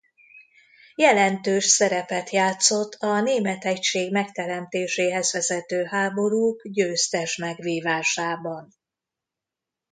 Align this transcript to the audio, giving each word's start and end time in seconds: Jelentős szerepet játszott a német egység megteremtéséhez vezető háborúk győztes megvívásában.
Jelentős 0.95 1.65
szerepet 1.65 2.29
játszott 2.29 2.93
a 2.93 3.21
német 3.21 3.65
egység 3.65 4.11
megteremtéséhez 4.11 5.31
vezető 5.33 5.83
háborúk 5.83 6.61
győztes 6.69 7.35
megvívásában. 7.37 8.71